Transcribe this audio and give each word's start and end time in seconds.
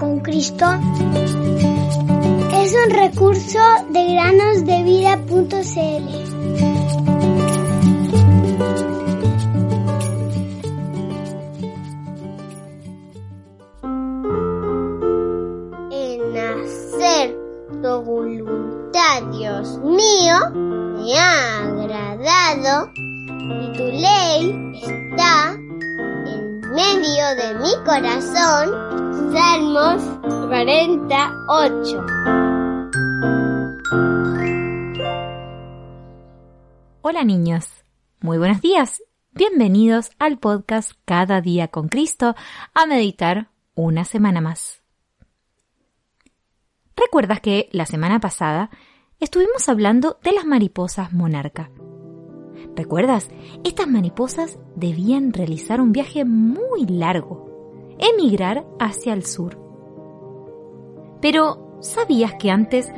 con 0.00 0.20
Cristo 0.20 0.64
es 2.54 2.74
un 2.74 2.90
recurso 2.90 3.58
de 3.90 4.14
granosdevida.cl. 4.14 5.50
En 15.92 16.36
hacer 16.38 17.36
tu 17.82 18.02
voluntad, 18.02 19.22
Dios 19.32 19.78
mío, 19.80 20.50
me 20.54 21.18
ha 21.18 21.64
agradado 21.66 22.90
y 22.96 23.72
tu 23.76 23.84
ley 23.84 24.72
está 24.82 25.52
en 25.52 26.60
medio 26.60 27.34
de 27.36 27.54
mi 27.60 27.74
corazón. 27.84 29.09
Salmos 29.28 30.02
48. 30.48 32.06
Hola 37.02 37.24
niños, 37.24 37.84
muy 38.20 38.38
buenos 38.38 38.62
días. 38.62 39.02
Bienvenidos 39.32 40.10
al 40.18 40.38
podcast 40.38 40.92
Cada 41.04 41.42
día 41.42 41.68
con 41.68 41.88
Cristo 41.88 42.34
a 42.72 42.86
meditar 42.86 43.50
una 43.74 44.06
semana 44.06 44.40
más. 44.40 44.82
¿Recuerdas 46.96 47.40
que 47.40 47.68
la 47.72 47.84
semana 47.84 48.20
pasada 48.20 48.70
estuvimos 49.20 49.68
hablando 49.68 50.18
de 50.24 50.32
las 50.32 50.46
mariposas 50.46 51.12
monarca? 51.12 51.70
¿Recuerdas? 52.74 53.28
Estas 53.64 53.86
mariposas 53.86 54.58
debían 54.76 55.34
realizar 55.34 55.82
un 55.82 55.92
viaje 55.92 56.24
muy 56.24 56.86
largo, 56.86 57.49
emigrar 58.00 58.64
hacia 58.78 59.12
el 59.12 59.24
sur. 59.24 59.58
Pero, 61.20 61.76
¿sabías 61.80 62.34
que 62.34 62.50
antes 62.50 62.90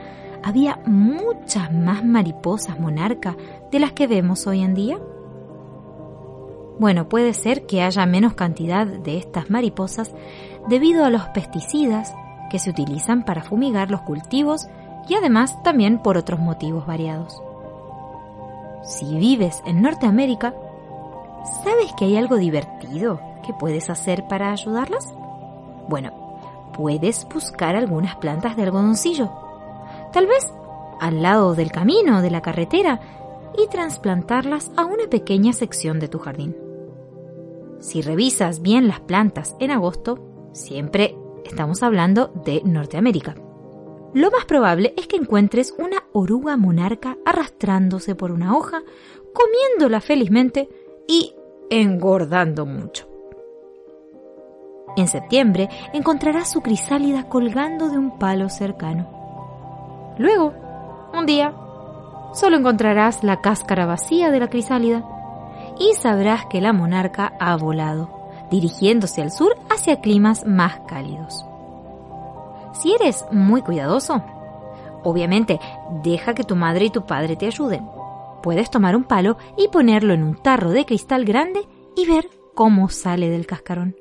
había 0.43 0.81
muchas 0.87 1.73
más 1.73 2.05
mariposas 2.05 2.79
monarca 2.79 3.37
de 3.71 3.79
las 3.79 3.93
que 3.93 4.07
vemos 4.07 4.47
hoy 4.47 4.61
en 4.63 4.75
día? 4.75 4.99
Bueno, 6.79 7.09
puede 7.09 7.35
ser 7.35 7.67
que 7.67 7.83
haya 7.83 8.07
menos 8.07 8.35
cantidad 8.35 8.87
de 8.87 9.19
estas 9.19 9.51
mariposas 9.51 10.15
debido 10.69 11.05
a 11.05 11.11
los 11.11 11.23
pesticidas 11.29 12.15
que 12.51 12.59
se 12.59 12.71
utilizan 12.71 13.25
para 13.25 13.43
fumigar 13.43 13.91
los 13.91 14.03
cultivos 14.03 14.67
y 15.09 15.15
además 15.15 15.63
también 15.63 15.99
por 15.99 16.17
otros 16.17 16.41
motivos 16.41 16.87
variados. 16.87 17.43
Si 18.85 19.17
vives 19.17 19.63
en 19.65 19.83
Norteamérica, 19.83 20.55
¿sabes 21.65 21.93
que 21.97 22.05
hay 22.07 22.17
algo 22.17 22.37
divertido 22.37 23.21
que 23.45 23.53
puedes 23.53 23.91
hacer 23.91 24.27
para 24.29 24.53
ayudarlas? 24.53 25.13
Bueno, 25.89 26.13
puedes 26.77 27.27
buscar 27.33 27.77
algunas 27.77 28.17
plantas 28.17 28.57
de 28.57 28.63
algodoncillo, 28.63 29.31
tal 30.13 30.27
vez 30.27 30.47
al 31.01 31.23
lado 31.23 31.55
del 31.55 31.73
camino 31.73 32.23
de 32.23 32.31
la 32.31 32.43
carretera, 32.43 33.01
y 33.59 33.69
trasplantarlas 33.69 34.71
a 34.77 34.87
una 34.87 35.09
pequeña 35.09 35.53
sección 35.53 35.99
de 35.99 36.09
tu 36.09 36.19
jardín. 36.19 36.57
Si 37.81 38.01
revisas 38.01 38.63
bien 38.63 38.89
las 38.89 39.01
plantas 39.01 39.57
en 39.59 39.73
agosto, 39.73 40.51
siempre 40.53 41.17
estamos 41.45 41.83
hablando 41.83 42.29
de 42.45 42.63
Norteamérica. 42.65 43.35
Lo 44.15 44.31
más 44.31 44.45
probable 44.45 44.95
es 44.97 45.07
que 45.07 45.17
encuentres 45.17 45.75
una 45.79 46.05
oruga 46.13 46.57
monarca 46.57 47.19
arrastrándose 47.25 48.15
por 48.15 48.31
una 48.31 48.57
hoja, 48.57 48.83
comiéndola 49.33 50.01
felizmente 50.01 50.69
y 51.07 51.35
engordando 51.71 52.67
mucho. 52.67 53.09
En 54.97 55.09
septiembre 55.09 55.71
encontrarás 55.93 56.51
su 56.51 56.61
crisálida 56.61 57.29
colgando 57.29 57.89
de 57.89 57.99
un 57.99 58.19
palo 58.19 58.49
cercano. 58.49 60.15
Luego, 60.19 60.53
un 61.15 61.25
día, 61.25 61.55
solo 62.35 62.59
encontrarás 62.59 63.25
la 63.25 63.41
cáscara 63.41 63.87
vacía 63.87 64.31
de 64.31 64.41
la 64.41 64.49
crisálida 64.49 65.03
y 65.79 65.95
sabrás 65.95 66.45
que 66.47 66.61
la 66.61 66.75
monarca 66.75 67.33
ha 67.41 67.57
volado, 67.57 68.11
dirigiéndose 68.51 69.23
al 69.23 69.31
sur 69.31 69.57
hacia 69.71 70.01
climas 70.01 70.45
más 70.47 70.81
cálidos. 70.87 71.47
Si 72.73 72.93
eres 72.93 73.25
muy 73.31 73.63
cuidadoso, 73.63 74.23
obviamente 75.05 75.59
deja 76.03 76.35
que 76.35 76.45
tu 76.45 76.57
madre 76.57 76.87
y 76.87 76.91
tu 76.91 77.07
padre 77.07 77.37
te 77.37 77.47
ayuden. 77.47 77.89
Puedes 78.43 78.71
tomar 78.71 78.97
un 78.97 79.05
palo 79.05 79.37
y 79.57 79.69
ponerlo 79.69 80.15
en 80.15 80.23
un 80.23 80.37
tarro 80.37 80.71
de 80.71 80.85
cristal 80.85 81.25
grande 81.25 81.61
y 81.97 82.07
ver 82.07 82.29
cómo 82.55 82.89
sale 82.89 83.29
del 83.31 83.47
cascarón. 83.47 83.97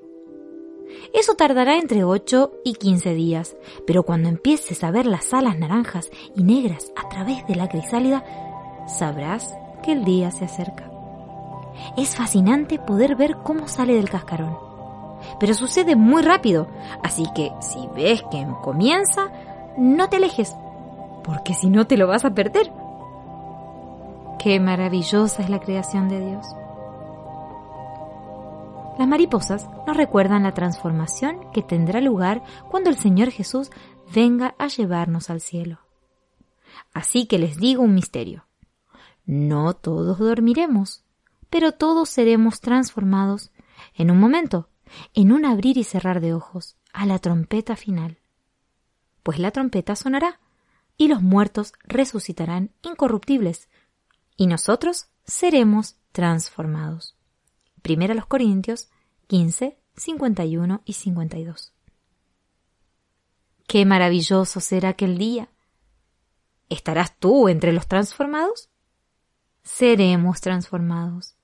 Eso 1.13 1.35
tardará 1.35 1.78
entre 1.78 2.03
8 2.03 2.51
y 2.63 2.74
15 2.74 3.13
días, 3.13 3.56
pero 3.85 4.03
cuando 4.03 4.30
empieces 4.30 4.84
a 4.84 4.91
ver 4.91 5.06
las 5.06 5.34
alas 5.34 5.57
naranjas 5.57 6.09
y 6.35 6.44
negras 6.44 6.91
a 6.96 7.09
través 7.09 7.46
de 7.47 7.56
la 7.56 7.69
crisálida, 7.69 8.24
sabrás 8.88 9.53
que 9.84 9.94
el 9.94 10.03
día 10.03 10.31
se 10.31 10.46
acerca. 10.46 10.90
Es 11.97 12.16
fascinante 12.16 12.80
poder 12.80 13.16
ver 13.16 13.38
cómo 13.44 13.68
sale 13.68 13.96
del 13.96 14.09
cascarón. 14.09 14.57
Pero 15.40 15.53
sucede 15.53 15.96
muy 15.96 16.22
rápido, 16.22 16.68
así 17.03 17.25
que 17.35 17.51
si 17.62 17.88
ves 17.96 18.24
que 18.31 18.46
comienza, 18.62 19.31
no 19.78 20.09
te 20.09 20.18
alejes, 20.18 20.56
porque 21.24 21.53
si 21.53 21.69
no 21.69 21.88
te 21.88 21.97
lo 21.97 22.07
vas 22.07 22.25
a 22.25 22.34
perder. 22.34 22.72
Qué 24.41 24.59
maravillosa 24.59 25.44
es 25.44 25.52
la 25.52 25.59
creación 25.59 26.09
de 26.09 26.19
Dios. 26.19 26.47
Las 28.97 29.07
mariposas 29.07 29.69
nos 29.85 29.96
recuerdan 29.96 30.41
la 30.41 30.56
transformación 30.56 31.52
que 31.52 31.62
tendrá 31.62 32.02
lugar 32.02 32.41
cuando 32.72 32.90
el 32.90 32.97
Señor 32.97 33.30
Jesús 33.30 33.69
venga 34.12 34.56
a 34.57 34.68
llevarnos 34.68 35.30
al 35.30 35.41
cielo. 35.41 35.81
Así 36.91 37.28
que 37.28 37.38
les 37.38 37.57
digo 37.57 37.84
un 37.84 37.94
misterio. 37.94 38.47
No 39.25 39.75
todos 39.75 40.18
dormiremos, 40.18 41.03
pero 41.51 41.74
todos 41.74 42.09
seremos 42.09 42.62
transformados 42.62 43.51
en 43.94 44.09
un 44.09 44.19
momento, 44.19 44.69
en 45.13 45.34
un 45.34 45.46
abrir 45.46 45.78
y 45.78 45.84
cerrar 45.84 46.19
de 46.19 46.34
ojos, 46.34 46.78
a 46.94 47.06
la 47.06 47.19
trompeta 47.19 47.75
final. 47.75 48.18
Pues 49.22 49.38
la 49.38 49.51
trompeta 49.51 49.96
sonará, 49.96 50.40
y 50.97 51.09
los 51.09 51.22
muertos 51.22 51.74
resucitarán 51.84 52.72
incorruptibles, 52.81 53.69
y 54.41 54.47
nosotros 54.47 55.06
seremos 55.24 55.97
transformados. 56.12 57.16
Primera 57.84 58.16
los 58.16 58.25
Corintios 58.25 58.90
15, 59.28 59.78
51 59.96 60.81
y 60.84 60.94
52. 60.94 61.74
Qué 63.68 63.85
maravilloso 63.85 64.59
será 64.59 64.90
aquel 64.90 65.19
día. 65.19 65.50
¿Estarás 66.69 67.16
tú 67.19 67.50
entre 67.50 67.72
los 67.72 67.85
transformados? 67.85 68.72
Seremos 69.62 70.41
transformados 70.41 71.35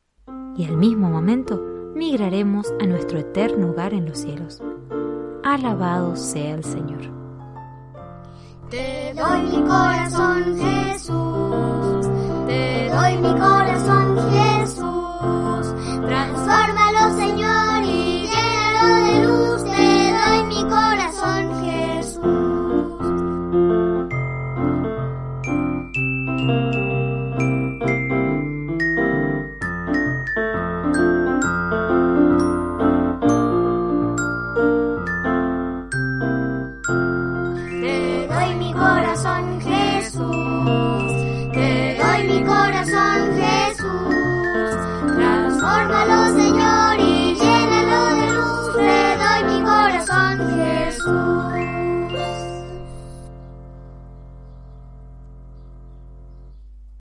y 0.57 0.65
al 0.65 0.75
mismo 0.75 1.11
momento 1.11 1.61
migraremos 1.93 2.73
a 2.81 2.87
nuestro 2.87 3.19
eterno 3.19 3.73
hogar 3.73 3.93
en 3.93 4.07
los 4.07 4.17
cielos. 4.17 4.59
Alabado 5.43 6.15
sea 6.15 6.55
el 6.55 6.63
Señor. 6.63 7.13
Te 8.71 9.13
doy 9.13 9.41
mi 9.43 9.67
corazón, 9.67 10.57
Jesús. 10.57 11.26